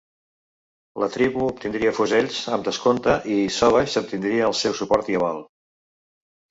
La 1.03 1.09
tribu 1.15 1.43
obtindria 1.49 1.93
fusells 1.99 2.41
amb 2.57 2.67
descompte 2.71 3.17
i 3.35 3.39
Savage 3.61 4.05
obtindria 4.05 4.51
el 4.51 4.61
seu 4.65 4.79
suport 4.83 5.15
i 5.17 5.21
aval. 5.23 5.49